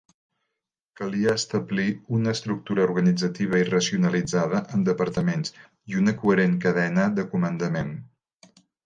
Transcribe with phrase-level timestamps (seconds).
[0.99, 1.83] Calia establir
[2.19, 5.53] una estructura organitzativa i racionalitzada en departaments
[5.93, 7.93] i una coherent cadena de comandament.